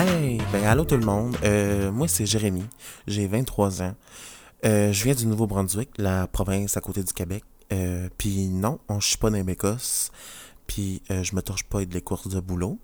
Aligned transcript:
Hey, 0.00 0.38
ben 0.52 0.64
allô 0.64 0.84
tout 0.84 0.96
le 0.96 1.04
monde. 1.04 1.36
Euh, 1.42 1.90
moi 1.90 2.06
c'est 2.06 2.24
Jérémy, 2.24 2.62
j'ai 3.08 3.26
23 3.26 3.82
ans. 3.82 3.96
Euh, 4.64 4.92
je 4.92 5.02
viens 5.02 5.14
du 5.16 5.26
Nouveau-Brunswick, 5.26 5.90
la 5.98 6.28
province 6.28 6.76
à 6.76 6.80
côté 6.80 7.02
du 7.02 7.12
Québec. 7.12 7.42
Euh, 7.72 8.08
puis 8.16 8.46
non, 8.46 8.78
on, 8.88 9.00
suis 9.00 9.16
pas 9.16 9.28
dans 9.28 9.44
l'Écosse. 9.44 10.12
Puis 10.68 11.02
je 11.10 11.34
me 11.34 11.42
torche 11.42 11.64
pas 11.64 11.78
avec 11.78 11.92
les 11.92 12.00
courses 12.00 12.28
de 12.28 12.38
boulot. 12.38 12.78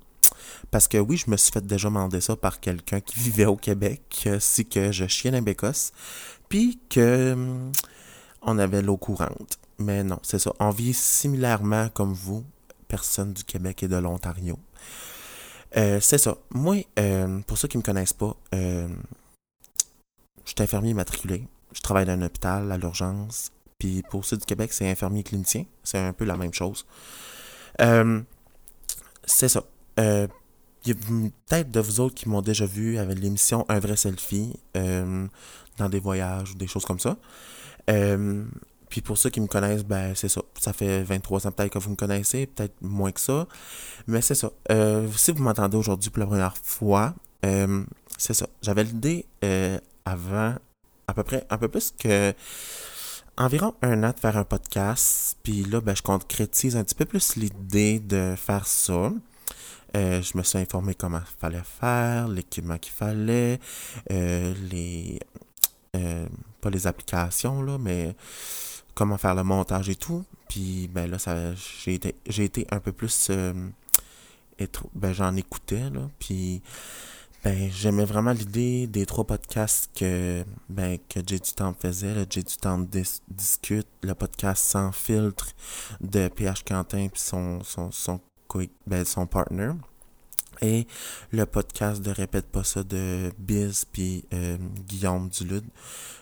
Parce 0.72 0.88
que 0.88 0.98
oui, 0.98 1.16
je 1.16 1.30
me 1.30 1.36
suis 1.36 1.52
fait 1.52 1.64
déjà 1.64 1.86
demander 1.86 2.20
ça 2.20 2.34
par 2.34 2.58
quelqu'un 2.58 2.98
qui 2.98 3.20
vivait 3.20 3.46
au 3.46 3.54
Québec, 3.54 4.28
si 4.40 4.66
que 4.66 4.90
je 4.90 5.06
chiais 5.06 5.30
dans 5.30 5.44
l'Écosse. 5.44 5.92
Puis 6.48 6.80
que 6.90 7.34
hum, 7.34 7.70
on 8.42 8.58
avait 8.58 8.82
l'eau 8.82 8.96
courante. 8.96 9.60
Mais 9.78 10.02
non, 10.02 10.18
c'est 10.24 10.40
ça. 10.40 10.52
On 10.58 10.70
vit 10.70 10.94
similairement 10.94 11.90
comme 11.90 12.12
vous, 12.12 12.42
personne 12.88 13.32
du 13.32 13.44
Québec 13.44 13.84
et 13.84 13.88
de 13.88 13.96
l'Ontario. 13.98 14.58
Euh, 15.76 15.98
c'est 16.00 16.18
ça. 16.18 16.36
Moi, 16.50 16.86
euh, 16.98 17.40
pour 17.46 17.58
ceux 17.58 17.68
qui 17.68 17.76
me 17.78 17.82
connaissent 17.82 18.12
pas, 18.12 18.36
euh, 18.54 18.88
je 20.44 20.50
suis 20.50 20.62
infirmier 20.62 20.94
matriculé. 20.94 21.46
Je 21.72 21.80
travaille 21.80 22.06
dans 22.06 22.12
un 22.12 22.22
hôpital 22.22 22.70
à 22.70 22.78
l'urgence. 22.78 23.50
Puis 23.78 24.02
pour 24.08 24.24
ceux 24.24 24.36
du 24.36 24.44
Québec, 24.44 24.72
c'est 24.72 24.88
infirmier 24.88 25.22
clinicien. 25.22 25.64
C'est 25.82 25.98
un 25.98 26.12
peu 26.12 26.24
la 26.24 26.36
même 26.36 26.54
chose. 26.54 26.86
C'est 29.26 29.48
ça. 29.48 29.64
Il 29.98 30.28
y 30.86 30.92
a 30.92 30.94
peut-être 30.94 31.70
de 31.70 31.80
vous 31.80 32.00
autres 32.00 32.14
qui 32.14 32.28
m'ont 32.28 32.42
déjà 32.42 32.66
vu 32.66 32.98
avec 32.98 33.18
l'émission 33.18 33.64
Un 33.68 33.80
vrai 33.80 33.96
selfie 33.96 34.54
dans 34.74 35.88
des 35.88 35.98
voyages 35.98 36.52
ou 36.52 36.54
des 36.54 36.68
choses 36.68 36.84
comme 36.84 37.00
ça. 37.00 37.16
Puis 38.94 39.00
pour 39.00 39.18
ceux 39.18 39.28
qui 39.28 39.40
me 39.40 39.48
connaissent, 39.48 39.82
ben 39.82 40.14
c'est 40.14 40.28
ça. 40.28 40.40
Ça 40.56 40.72
fait 40.72 41.02
23 41.02 41.48
ans 41.48 41.50
peut-être 41.50 41.72
que 41.72 41.80
vous 41.80 41.90
me 41.90 41.96
connaissez, 41.96 42.46
peut-être 42.46 42.76
moins 42.80 43.10
que 43.10 43.18
ça. 43.18 43.48
Mais 44.06 44.20
c'est 44.20 44.36
ça. 44.36 44.52
Euh, 44.70 45.08
si 45.16 45.32
vous 45.32 45.42
m'entendez 45.42 45.76
aujourd'hui 45.76 46.10
pour 46.10 46.20
la 46.20 46.26
première 46.26 46.56
fois, 46.62 47.12
euh, 47.44 47.82
c'est 48.16 48.34
ça. 48.34 48.46
J'avais 48.62 48.84
l'idée 48.84 49.26
euh, 49.44 49.80
avant, 50.04 50.54
à 51.08 51.12
peu 51.12 51.24
près, 51.24 51.44
un 51.50 51.58
peu 51.58 51.66
plus 51.66 51.92
que 51.98 52.32
environ 53.36 53.74
un 53.82 54.04
an 54.04 54.12
de 54.12 54.20
faire 54.20 54.36
un 54.36 54.44
podcast. 54.44 55.38
Puis 55.42 55.64
là, 55.64 55.80
ben, 55.80 55.96
je 55.96 56.02
concrétise 56.02 56.76
un 56.76 56.84
petit 56.84 56.94
peu 56.94 57.04
plus 57.04 57.34
l'idée 57.34 57.98
de 57.98 58.36
faire 58.36 58.64
ça. 58.68 59.10
Euh, 59.96 60.22
je 60.22 60.38
me 60.38 60.44
suis 60.44 60.58
informé 60.60 60.94
comment 60.94 61.18
il 61.18 61.40
fallait 61.40 61.64
faire, 61.80 62.28
l'équipement 62.28 62.78
qu'il 62.78 62.92
fallait, 62.92 63.58
les... 64.08 65.18
pas 66.60 66.70
les 66.70 66.86
applications, 66.86 67.60
là, 67.60 67.76
mais 67.76 68.14
comment 68.94 69.18
faire 69.18 69.34
le 69.34 69.42
montage 69.44 69.88
et 69.88 69.96
tout. 69.96 70.24
Puis 70.48 70.88
ben 70.88 71.10
là, 71.10 71.18
ça, 71.18 71.54
j'ai 71.54 71.94
été, 71.94 72.14
été 72.26 72.66
un 72.70 72.80
peu 72.80 72.92
plus... 72.92 73.28
euh, 73.30 73.52
ben, 74.94 75.12
j'en 75.12 75.34
écoutais, 75.36 75.90
là, 75.90 76.08
puis 76.18 76.62
ben, 77.42 77.70
j'aimais 77.70 78.04
vraiment 78.04 78.32
l'idée 78.32 78.86
des 78.86 79.04
trois 79.04 79.24
podcasts 79.24 79.90
que, 79.94 80.44
ben, 80.68 80.98
que 81.08 81.20
J'ai 81.26 81.38
du 81.38 81.52
temps 81.52 81.74
faisait, 81.78 82.14
le 82.14 82.24
J'ai 82.30 82.42
du 82.42 82.56
temps 82.56 82.78
dis- 82.78 83.20
discute, 83.28 83.88
le 84.02 84.14
podcast 84.14 84.64
sans 84.64 84.92
filtre 84.92 85.48
de 86.00 86.28
PH 86.28 86.62
Quentin 86.64 87.08
puis 87.08 87.20
son, 87.20 87.62
son, 87.62 87.90
son, 87.90 88.20
ben, 88.86 89.04
son 89.04 89.26
partner. 89.26 89.72
Et 90.62 90.86
le 91.32 91.46
podcast 91.46 92.02
de 92.02 92.10
Répète 92.10 92.46
pas 92.46 92.64
ça 92.64 92.82
de 92.82 93.32
Biz 93.38 93.86
puis 93.92 94.24
euh, 94.32 94.56
Guillaume 94.88 95.28
Dulude. 95.28 95.64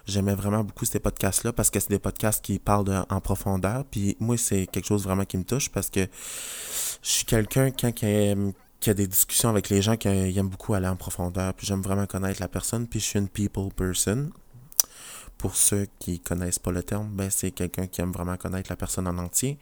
J'aimais 0.07 0.35
vraiment 0.35 0.65
beaucoup 0.65 0.85
ces 0.85 1.01
podcasts-là 1.01 1.53
parce 1.53 1.71
que 1.71 1.79
c'est 1.79 1.91
des 1.91 1.99
podcasts 1.99 2.45
qui 2.45 2.59
parlent 2.59 3.05
en 3.09 3.21
profondeur. 3.21 3.85
Puis 3.85 4.17
moi, 4.21 4.37
c'est 4.37 4.67
quelque 4.67 4.87
chose 4.87 5.05
vraiment 5.05 5.25
qui 5.25 5.39
me 5.39 5.45
touche 5.45 5.71
parce 5.71 5.91
que 5.91 6.01
je 6.01 7.09
suis 7.09 7.25
quelqu'un 7.25 7.71
quand 7.71 7.93
qui 7.93 8.91
a 8.91 8.95
des 8.95 9.07
discussions 9.07 9.49
avec 9.49 9.69
les 9.69 9.81
gens 9.81 9.97
qui 9.97 10.09
aiment 10.09 10.49
beaucoup 10.49 10.75
aller 10.75 10.89
en 10.89 10.97
profondeur. 10.97 11.55
Puis 11.55 11.67
j'aime 11.67 11.83
vraiment 11.83 12.07
connaître 12.07 12.41
la 12.41 12.49
personne. 12.49 12.89
Puis 12.89 13.01
je 13.01 13.05
suis 13.05 13.19
une 13.19 13.29
people 13.29 13.73
person. 13.75 14.31
Pour 15.43 15.57
ceux 15.57 15.89
qui 15.99 16.21
connaissent 16.21 16.61
pas 16.61 16.71
le 16.71 16.85
terme, 16.85 17.09
ben 17.09 17.29
c'est 17.29 17.51
quelqu'un 17.51 17.89
qui 17.89 18.01
aime 18.01 18.13
vraiment 18.13 18.37
connaître 18.37 18.71
la 18.71 18.77
personne 18.77 19.09
en 19.09 19.19
entier, 19.19 19.59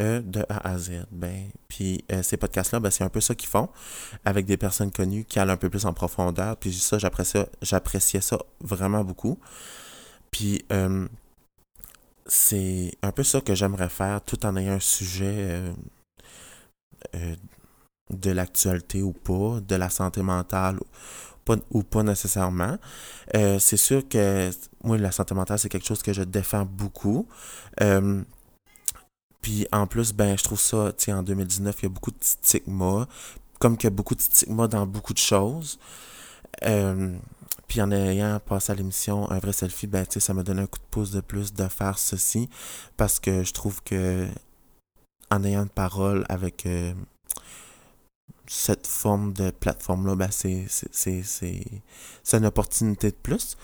euh, 0.00 0.20
de 0.22 0.46
A 0.48 0.68
à 0.68 0.78
Z. 0.78 1.04
Ben, 1.10 1.50
puis 1.66 2.04
euh, 2.12 2.22
ces 2.22 2.36
podcasts-là, 2.36 2.78
ben 2.78 2.92
c'est 2.92 3.02
un 3.02 3.08
peu 3.08 3.20
ça 3.20 3.34
qu'ils 3.34 3.48
font, 3.48 3.68
avec 4.24 4.46
des 4.46 4.56
personnes 4.56 4.92
connues 4.92 5.24
qui 5.24 5.40
allent 5.40 5.50
un 5.50 5.56
peu 5.56 5.68
plus 5.68 5.84
en 5.84 5.92
profondeur. 5.92 6.56
Puis 6.56 6.72
ça, 6.74 6.98
j'appréciais, 6.98 8.20
ça 8.20 8.38
vraiment 8.60 9.02
beaucoup. 9.02 9.36
Puis 10.30 10.64
euh, 10.70 11.08
c'est 12.26 12.96
un 13.02 13.10
peu 13.10 13.24
ça 13.24 13.40
que 13.40 13.56
j'aimerais 13.56 13.88
faire, 13.88 14.20
tout 14.22 14.46
en 14.46 14.54
ayant 14.56 14.74
un 14.74 14.80
sujet 14.80 15.60
de 18.10 18.30
l'actualité 18.30 19.02
ou 19.02 19.12
pas, 19.12 19.58
de 19.60 19.74
la 19.74 19.90
santé 19.90 20.22
mentale 20.22 20.78
ou 21.70 21.82
pas 21.82 22.02
nécessairement. 22.02 22.76
Euh, 23.34 23.58
c'est 23.58 23.76
sûr 23.76 24.08
que 24.08 24.50
moi, 24.82 24.98
la 24.98 25.12
santé 25.12 25.34
mentale, 25.34 25.58
c'est 25.58 25.68
quelque 25.68 25.86
chose 25.86 26.02
que 26.02 26.12
je 26.12 26.22
défends 26.22 26.64
beaucoup. 26.64 27.26
Euh, 27.80 28.22
puis 29.42 29.66
en 29.72 29.86
plus, 29.86 30.12
ben, 30.12 30.36
je 30.36 30.44
trouve 30.44 30.60
ça, 30.60 30.92
tu 30.96 31.04
sais, 31.04 31.12
en 31.12 31.22
2019, 31.22 31.76
il 31.80 31.82
y 31.84 31.86
a 31.86 31.88
beaucoup 31.88 32.10
de 32.10 32.16
stigma, 32.20 33.06
comme 33.60 33.76
qu'il 33.76 33.84
y 33.84 33.92
a 33.92 33.94
beaucoup 33.94 34.14
de 34.14 34.20
stigma 34.20 34.66
dans 34.68 34.86
beaucoup 34.86 35.12
de 35.12 35.18
choses. 35.18 35.78
Euh, 36.64 37.16
puis 37.68 37.82
en 37.82 37.90
ayant 37.90 38.40
passé 38.40 38.72
à 38.72 38.74
l'émission 38.74 39.30
Un 39.30 39.38
vrai 39.40 39.52
selfie, 39.52 39.86
ben, 39.86 40.06
ça 40.08 40.34
m'a 40.34 40.42
donné 40.42 40.62
un 40.62 40.66
coup 40.66 40.78
de 40.78 40.84
pouce 40.90 41.10
de 41.10 41.20
plus 41.20 41.52
de 41.52 41.68
faire 41.68 41.98
ceci, 41.98 42.48
parce 42.96 43.20
que 43.20 43.44
je 43.44 43.52
trouve 43.52 43.82
que 43.82 44.26
en 45.30 45.42
ayant 45.44 45.62
une 45.62 45.68
parole 45.68 46.24
avec 46.28 46.66
cette 48.48 48.86
forme 48.86 49.32
de 49.32 49.50
plateforme-là, 49.50 50.14
ben, 50.14 50.28
c'est, 50.30 50.66
c'est, 50.68 51.22
c'est, 51.22 52.36
une 52.36 52.46
opportunité 52.46 53.10
de 53.10 53.16
plus. 53.16 53.56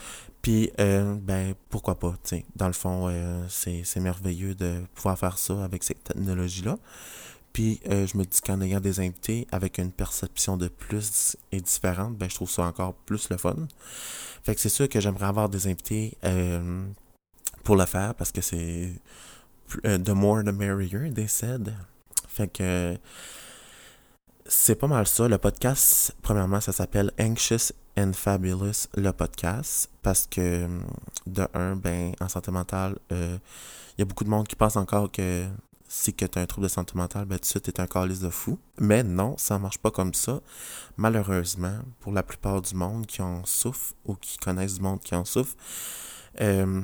Puis, 0.42 0.72
euh, 0.80 1.14
ben, 1.14 1.54
pourquoi 1.70 1.98
pas. 1.98 2.14
Dans 2.56 2.66
le 2.66 2.72
fond, 2.72 3.08
euh, 3.08 3.44
c'est, 3.48 4.00
merveilleux 4.00 4.54
de 4.54 4.82
pouvoir 4.94 5.18
faire 5.18 5.38
ça 5.38 5.64
avec 5.64 5.84
cette 5.84 6.02
technologie-là. 6.02 6.78
Puis, 7.52 7.80
euh, 7.88 8.06
je 8.06 8.16
me 8.16 8.24
dis 8.24 8.40
qu'en 8.40 8.60
ayant 8.60 8.80
des 8.80 8.98
invités 8.98 9.46
avec 9.52 9.78
une 9.78 9.92
perception 9.92 10.56
de 10.56 10.68
plus 10.68 11.36
et 11.52 11.60
différente, 11.60 12.16
ben, 12.16 12.28
je 12.28 12.34
trouve 12.34 12.50
ça 12.50 12.62
encore 12.62 12.94
plus 12.94 13.28
le 13.30 13.36
fun. 13.36 13.56
Fait 14.42 14.54
que 14.54 14.60
c'est 14.60 14.68
sûr 14.68 14.88
que 14.88 15.00
j'aimerais 15.00 15.26
avoir 15.26 15.48
des 15.48 15.68
invités 15.68 16.16
pour 17.62 17.76
le 17.76 17.86
faire 17.86 18.14
parce 18.16 18.32
que 18.32 18.40
c'est 18.40 18.92
the 19.84 20.10
more 20.10 20.42
the 20.42 20.52
merrier, 20.52 21.12
they 21.12 21.28
said. 21.28 21.72
Fait 22.26 22.48
que 22.48 22.96
c'est 24.46 24.74
pas 24.74 24.86
mal 24.86 25.06
ça. 25.06 25.28
Le 25.28 25.38
podcast, 25.38 26.14
premièrement, 26.22 26.60
ça 26.60 26.72
s'appelle 26.72 27.12
Anxious 27.20 27.72
and 27.96 28.12
Fabulous, 28.14 28.88
le 28.94 29.10
podcast, 29.12 29.90
parce 30.02 30.26
que 30.26 30.66
de 31.26 31.46
un, 31.54 31.76
ben, 31.76 32.14
en 32.20 32.28
santé 32.28 32.50
mentale, 32.50 32.98
il 33.10 33.38
y 33.98 34.02
a 34.02 34.04
beaucoup 34.04 34.24
de 34.24 34.30
monde 34.30 34.48
qui 34.48 34.56
pense 34.56 34.76
encore 34.76 35.10
que 35.10 35.46
si 35.94 36.14
tu 36.14 36.24
as 36.24 36.40
un 36.40 36.46
trouble 36.46 36.68
de 36.68 36.72
santé 36.72 36.94
mentale, 36.94 37.26
ben, 37.26 37.38
tu 37.38 37.58
es 37.58 37.80
un 37.80 37.86
calice 37.86 38.20
de 38.20 38.30
fou. 38.30 38.58
Mais 38.78 39.02
non, 39.02 39.36
ça 39.36 39.58
marche 39.58 39.76
pas 39.76 39.90
comme 39.90 40.14
ça. 40.14 40.40
Malheureusement, 40.96 41.80
pour 42.00 42.12
la 42.12 42.22
plupart 42.22 42.62
du 42.62 42.74
monde 42.74 43.06
qui 43.06 43.20
en 43.20 43.44
souffre 43.44 43.92
ou 44.06 44.14
qui 44.14 44.38
connaissent 44.38 44.76
du 44.76 44.80
monde 44.80 45.00
qui 45.00 45.14
en 45.14 45.26
souffre, 45.26 45.54
euh, 46.40 46.80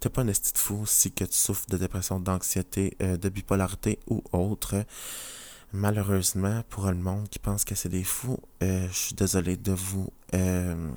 t'es 0.00 0.08
pas 0.08 0.22
un 0.22 0.28
esti 0.28 0.52
de 0.52 0.58
fou 0.58 0.84
si 0.86 1.12
que 1.12 1.24
tu 1.24 1.36
souffres 1.36 1.66
de 1.68 1.76
dépression, 1.76 2.18
d'anxiété, 2.18 2.96
euh, 3.00 3.16
de 3.16 3.28
bipolarité 3.28 4.00
ou 4.08 4.24
autre. 4.32 4.74
Malheureusement, 5.72 6.62
pour 6.70 6.86
le 6.86 6.94
monde 6.94 7.28
qui 7.28 7.38
pense 7.38 7.64
que 7.64 7.74
c'est 7.74 7.90
des 7.90 8.04
fous, 8.04 8.38
euh, 8.62 8.88
je 8.88 8.96
suis 8.96 9.14
désolé 9.14 9.56
de 9.58 9.72
vous 9.72 10.10
euh, 10.34 10.90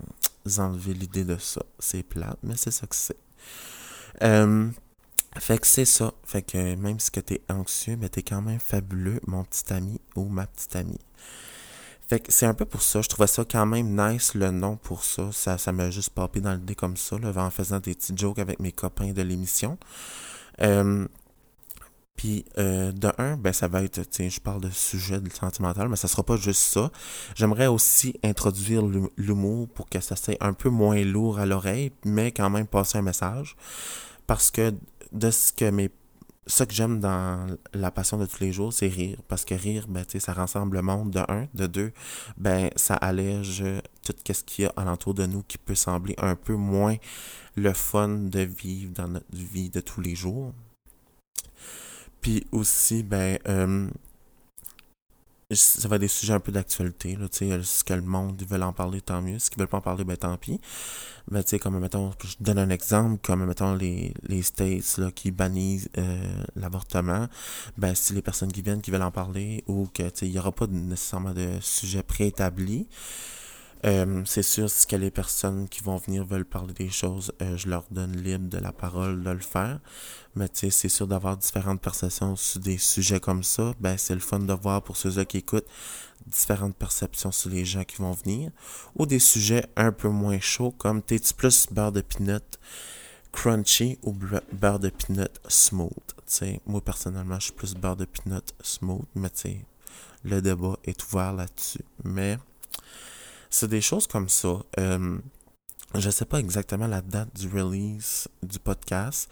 enlever 0.58 0.94
l'idée 0.94 1.26
de 1.26 1.38
ça. 1.38 1.62
C'est 1.78 2.04
plate, 2.04 2.38
mais 2.42 2.56
c'est 2.56 2.72
ça 2.72 2.88
que 2.88 2.96
c'est. 2.96 3.18
Euh, 4.24 4.70
fait 5.38 5.60
que 5.60 5.68
c'est 5.68 5.86
ça. 5.86 6.14
Fait 6.24 6.42
que 6.42 6.76
même 6.76 7.00
si 7.00 7.12
que 7.12 7.20
t'es 7.20 7.42
anxieux, 7.50 7.98
mais 8.00 8.08
t'es 8.08 8.24
quand 8.24 8.42
même 8.42 8.60
fabuleux, 8.60 9.20
mon 9.28 9.44
petit 9.44 9.74
ami 9.74 10.00
ou 10.16 10.30
ma 10.30 10.48
petite 10.48 10.76
amie. 10.78 11.00
Fait 12.08 12.22
que 12.22 12.32
c'est 12.32 12.46
un 12.46 12.54
peu 12.54 12.66
pour 12.66 12.82
ça. 12.82 13.02
Je 13.02 13.10
trouvais 13.10 13.28
ça 13.28 13.44
quand 13.50 13.66
même 13.66 13.96
nice 13.96 14.36
le 14.36 14.52
nom 14.52 14.78
pour 14.78 15.04
ça. 15.04 15.32
Ça, 15.34 15.72
m'a 15.74 15.90
juste 15.92 16.12
papé 16.12 16.40
dans 16.40 16.52
le 16.52 16.60
nez 16.60 16.76
comme 16.76 16.98
ça, 16.98 17.18
là, 17.18 17.34
en 17.36 17.50
faisant 17.50 17.80
des 17.80 17.94
petits 17.94 18.16
jokes 18.16 18.40
avec 18.40 18.60
mes 18.60 18.72
copains 18.72 19.12
de 19.12 19.22
l'émission. 19.22 19.78
Puis 22.22 22.46
euh, 22.60 22.92
de 22.92 23.12
un, 23.18 23.36
ben 23.36 23.52
ça 23.52 23.68
va 23.68 23.82
être, 23.82 24.00
tiens, 24.04 24.30
je 24.30 24.40
parle 24.40 24.62
de 24.62 24.70
sujet 24.70 25.20
sentimental, 25.34 25.90
mais 25.90 25.96
ça 25.96 26.08
sera 26.08 26.22
pas 26.22 26.38
juste 26.38 26.62
ça. 26.62 26.92
J'aimerais 27.34 27.66
aussi 27.66 28.14
introduire 28.24 28.86
l'hu- 28.86 29.10
l'humour 29.18 29.68
pour 29.70 29.90
que 29.90 30.00
ça 30.00 30.16
soit 30.16 30.38
un 30.40 30.54
peu 30.54 30.70
moins 30.70 31.04
lourd 31.04 31.40
à 31.40 31.48
l'oreille, 31.48 31.92
mais 32.06 32.32
quand 32.32 32.52
même 32.52 32.68
passer 32.68 33.00
un 33.00 33.02
message. 33.02 33.56
Parce 34.28 34.52
que 34.52 34.72
de 35.12 35.32
ce 35.32 35.52
que 35.52 35.72
mes 35.72 35.90
ce 36.46 36.64
que 36.64 36.76
j'aime 36.76 37.00
dans 37.00 37.48
la 37.74 37.90
passion 37.90 38.20
de 38.20 38.28
tous 38.28 38.40
les 38.42 38.52
jours, 38.52 38.72
c'est 38.72 38.88
rire. 38.88 39.18
Parce 39.28 39.44
que 39.44 39.56
rire, 39.56 39.88
ben, 39.90 40.06
ça 40.20 40.34
rassemble 40.34 40.76
le 40.78 40.84
monde, 40.84 41.10
de 41.10 41.22
un. 41.28 41.48
De 41.56 41.66
deux, 41.66 41.92
ben, 42.38 42.70
ça 42.76 42.94
allège 42.96 43.64
tout 44.06 44.14
ce 44.32 44.44
qu'il 44.44 44.66
y 44.66 44.68
a 44.68 44.74
alentour 44.76 45.16
de 45.16 45.26
nous 45.26 45.42
qui 45.42 45.58
peut 45.58 45.74
sembler 45.76 46.14
un 46.20 46.36
peu 46.36 46.54
moins 46.54 46.98
le 47.56 47.74
fun 47.74 48.10
de 48.10 48.42
vivre 48.42 48.94
dans 48.94 49.08
notre 49.08 49.26
vie 49.34 49.72
de 49.72 49.82
tous 49.82 50.02
les 50.02 50.14
jours. 50.14 50.54
Puis 52.22 52.46
aussi, 52.52 53.04
ben, 53.04 53.38
euh, 53.48 53.90
ça 55.56 55.88
va 55.88 55.96
être 55.96 56.02
des 56.02 56.08
sujets 56.08 56.34
un 56.34 56.40
peu 56.40 56.52
d'actualité. 56.52 57.16
Là, 57.16 57.28
ce 57.32 57.84
que 57.84 57.94
le 57.94 58.02
monde 58.02 58.42
veut 58.48 58.62
en 58.62 58.74
parler, 58.74 59.02
tant 59.02 59.22
mieux. 59.22 59.40
Ce 59.40 59.50
qu'ils 59.50 59.60
veulent 59.60 59.68
pas 59.68 59.78
en 59.78 59.82
parler, 59.82 60.04
ben 60.04 60.16
tant 60.18 60.38
pis. 60.38 60.60
Mais 61.30 61.44
tu 61.44 61.50
sais, 61.50 61.60
comme 61.60 61.80
mettons, 61.80 62.12
je 62.24 62.36
donne 62.40 62.60
un 62.60 62.70
exemple, 62.70 63.20
comme 63.24 63.46
mettons 63.46 63.76
les, 63.76 64.14
les 64.24 64.42
States 64.42 64.98
là, 64.98 65.12
qui 65.12 65.32
bannissent 65.32 65.90
euh, 65.98 66.44
l'avortement, 66.56 67.28
ben 67.78 67.96
si 67.96 68.14
les 68.14 68.22
personnes 68.22 68.52
qui 68.52 68.62
viennent 68.62 68.82
qui 68.82 68.92
veulent 68.92 69.02
en 69.02 69.12
parler 69.12 69.64
ou 69.68 69.88
que 69.94 70.04
il 70.24 70.32
n'y 70.32 70.40
aura 70.40 70.52
pas 70.52 70.68
nécessairement 70.68 71.34
de 71.34 71.50
sujet 71.62 72.04
préétabli. 72.04 72.88
Euh, 73.86 74.22
c'est 74.26 74.44
sûr, 74.44 74.70
si 74.70 74.86
que 74.86 74.96
les 74.96 75.10
personnes 75.10 75.68
qui 75.68 75.82
vont 75.82 75.98
venir 75.98 76.24
veulent 76.24 76.46
parler 76.46 76.74
des 76.74 76.90
choses, 76.90 77.32
euh, 77.42 77.58
je 77.58 77.68
leur 77.68 77.84
donne 77.90 78.16
libre 78.16 78.48
de 78.48 78.60
la 78.60 78.72
parole 78.72 79.24
de 79.24 79.30
le 79.32 79.40
faire. 79.40 79.80
Mais 80.36 80.48
tu 80.50 80.60
sais, 80.60 80.70
c'est 80.70 80.90
sûr 80.90 81.08
d'avoir 81.08 81.38
différentes 81.38 81.82
perceptions 81.82 82.36
sur 82.36 82.60
des 82.60 82.78
sujets 82.78 83.20
comme 83.20 83.44
ça. 83.44 83.74
Ben, 83.80 83.98
c'est 83.98 84.14
le 84.14 84.20
fun 84.20 84.40
de 84.40 84.54
voir 84.54 84.84
pour 84.84 84.98
ceux-là 84.98 85.26
qui 85.26 85.38
écoutent 85.38 85.68
différentes 86.28 86.76
perceptions 86.76 87.32
sur 87.32 87.50
les 87.50 87.66
gens 87.66 87.84
qui 87.84 87.98
vont 87.98 88.12
venir. 88.12 88.52
Ou 88.96 89.06
des 89.06 89.20
sujets 89.20 89.66
un 89.76 89.92
peu 89.92 90.10
moins 90.10 90.40
chauds, 90.40 90.72
comme 90.72 91.02
t'es-tu 91.02 91.34
plus 91.34 91.68
beurre 91.72 91.92
de 91.92 92.02
peanut 92.02 92.60
crunchy 93.32 93.98
ou 94.04 94.14
beurre 94.52 94.80
de 94.80 94.90
peanut 94.90 95.32
smooth? 95.48 95.92
sais, 96.32 96.62
moi, 96.66 96.82
personnellement, 96.82 97.40
je 97.40 97.46
suis 97.46 97.54
plus 97.54 97.76
beurre 97.76 97.98
de 97.98 98.06
peanut 98.06 98.54
smooth, 98.62 99.06
mais 99.16 99.30
tu 99.30 99.42
sais, 99.42 99.66
le 100.24 100.42
débat 100.42 100.78
est 100.86 101.04
ouvert 101.04 101.34
là-dessus. 101.34 101.84
Mais 102.04 102.38
c'est 103.52 103.68
des 103.68 103.82
choses 103.82 104.08
comme 104.08 104.30
ça. 104.30 104.62
Euh, 104.80 105.20
je 105.94 106.10
sais 106.10 106.26
pas 106.26 106.40
exactement 106.40 106.88
la 106.88 107.02
date 107.02 107.36
du 107.36 107.48
release 107.50 108.28
du 108.42 108.58
podcast, 108.60 109.30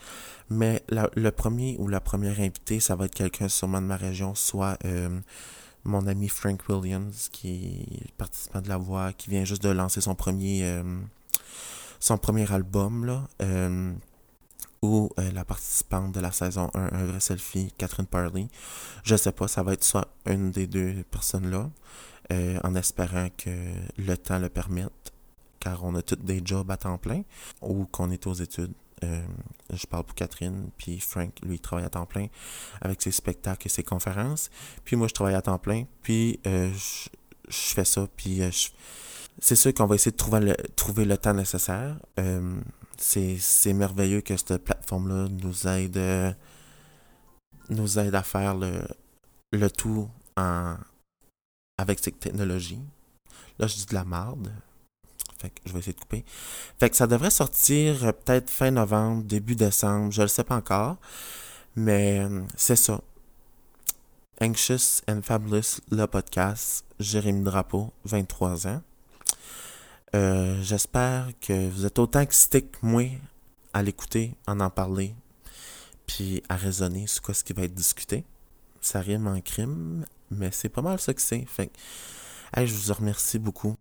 mais 0.50 0.84
le 0.88 1.30
premier 1.30 1.76
ou 1.78 1.88
la 1.88 2.00
première 2.00 2.38
invitée, 2.38 2.80
ça 2.80 2.94
va 2.94 3.06
être 3.06 3.14
quelqu'un 3.14 3.48
sûrement 3.48 3.80
de 3.80 3.86
ma 3.86 3.96
région, 3.96 4.34
soit 4.34 4.76
euh, 4.84 5.08
mon 5.84 6.06
ami 6.06 6.28
Frank 6.28 6.60
Williams, 6.68 7.30
qui 7.32 7.96
est 7.98 8.12
participant 8.18 8.60
de 8.60 8.68
la 8.68 8.76
voix, 8.76 9.12
qui 9.14 9.30
vient 9.30 9.44
juste 9.44 9.62
de 9.62 9.70
lancer 9.70 10.02
son 10.02 10.14
premier 10.14 10.64
euh, 10.64 11.00
son 11.98 12.18
premier 12.18 12.50
album 12.52 13.06
là. 13.06 13.26
Euh, 14.82 14.86
ou 14.86 15.10
la 15.16 15.44
participante 15.44 16.12
de 16.12 16.20
la 16.20 16.32
saison 16.32 16.70
1, 16.74 16.92
un 16.92 17.04
vrai 17.04 17.20
selfie, 17.20 17.72
Catherine 17.76 18.06
Parley. 18.06 18.48
Je 19.04 19.16
sais 19.16 19.32
pas, 19.32 19.48
ça 19.48 19.62
va 19.62 19.74
être 19.74 19.84
soit 19.84 20.08
une 20.26 20.50
des 20.50 20.66
deux 20.66 21.04
personnes 21.10 21.50
là. 21.50 21.70
Euh, 22.32 22.60
en 22.62 22.76
espérant 22.76 23.28
que 23.36 23.50
le 23.98 24.16
temps 24.16 24.38
le 24.38 24.48
permette, 24.48 25.12
car 25.58 25.82
on 25.82 25.96
a 25.96 26.02
tous 26.02 26.14
des 26.14 26.40
jobs 26.44 26.70
à 26.70 26.76
temps 26.76 26.96
plein 26.96 27.22
ou 27.60 27.86
qu'on 27.86 28.10
est 28.12 28.24
aux 28.28 28.34
études. 28.34 28.72
Euh, 29.02 29.26
je 29.72 29.84
parle 29.86 30.04
pour 30.04 30.14
Catherine, 30.14 30.70
puis 30.78 31.00
Frank, 31.00 31.32
lui, 31.42 31.56
il 31.56 31.60
travaille 31.60 31.86
à 31.86 31.90
temps 31.90 32.06
plein 32.06 32.26
avec 32.82 33.02
ses 33.02 33.10
spectacles 33.10 33.66
et 33.66 33.70
ses 33.70 33.82
conférences. 33.82 34.48
Puis 34.84 34.94
moi, 34.94 35.08
je 35.08 35.14
travaille 35.14 35.34
à 35.34 35.42
temps 35.42 35.58
plein, 35.58 35.84
puis 36.02 36.38
euh, 36.46 36.70
je, 37.48 37.74
fais 37.74 37.84
ça, 37.84 38.06
puis 38.16 38.42
c'est 39.40 39.56
sûr 39.56 39.74
qu'on 39.74 39.86
va 39.86 39.96
essayer 39.96 40.12
de 40.12 40.16
trouver 40.16 40.40
le, 40.40 40.54
trouver 40.76 41.04
le 41.06 41.18
temps 41.18 41.34
nécessaire. 41.34 41.96
C'est 43.00 43.72
merveilleux 43.72 44.20
que 44.20 44.36
cette 44.36 44.58
plateforme-là 44.58 45.28
nous 45.28 45.66
aide, 45.66 46.36
nous 47.70 47.98
aide 47.98 48.14
à 48.14 48.22
faire 48.22 48.54
le, 48.54 48.82
le 49.52 49.70
tout 49.70 50.08
en, 50.36 50.76
avec 51.78 51.98
cette 51.98 52.20
technologie. 52.20 52.80
Là, 53.58 53.66
je 53.66 53.76
dis 53.76 53.86
de 53.86 53.94
la 53.94 54.04
merde. 54.04 54.52
Fait 55.38 55.48
que 55.48 55.60
je 55.64 55.72
vais 55.72 55.78
essayer 55.78 55.94
de 55.94 56.00
couper. 56.00 56.24
Fait 56.78 56.90
que 56.90 56.96
ça 56.96 57.06
devrait 57.06 57.30
sortir 57.30 58.04
euh, 58.04 58.12
peut-être 58.12 58.50
fin 58.50 58.70
novembre, 58.70 59.22
début 59.24 59.56
décembre. 59.56 60.12
Je 60.12 60.20
ne 60.20 60.24
le 60.24 60.28
sais 60.28 60.44
pas 60.44 60.56
encore. 60.56 60.98
Mais 61.76 62.20
euh, 62.20 62.42
c'est 62.56 62.76
ça. 62.76 63.00
Anxious 64.42 65.02
and 65.08 65.22
Fabulous, 65.22 65.80
le 65.90 66.06
podcast. 66.06 66.84
Jérémy 66.98 67.42
Drapeau, 67.42 67.92
23 68.04 68.66
ans. 68.66 68.82
Euh, 70.14 70.60
j'espère 70.62 71.28
que 71.40 71.68
vous 71.68 71.86
êtes 71.86 71.98
autant 71.98 72.20
excité 72.20 72.62
que 72.62 72.78
moi 72.82 73.04
à 73.72 73.82
l'écouter, 73.82 74.34
en 74.46 74.58
en 74.60 74.70
parler, 74.70 75.14
puis 76.06 76.42
à 76.48 76.56
raisonner 76.56 77.06
sur 77.06 77.22
quoi 77.22 77.34
ce 77.34 77.44
qui 77.44 77.52
va 77.52 77.62
être 77.62 77.74
discuté. 77.74 78.24
Ça 78.80 79.00
rime 79.00 79.28
en 79.28 79.40
crime, 79.40 80.04
mais 80.30 80.50
c'est 80.50 80.68
pas 80.68 80.82
mal 80.82 80.98
ça 80.98 81.14
que 81.14 81.22
c'est. 81.22 81.44
Fait 81.46 81.70
je 82.56 82.74
vous 82.74 82.92
remercie 82.92 83.38
beaucoup. 83.38 83.76